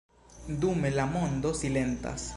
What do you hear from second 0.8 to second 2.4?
la mondo silentas.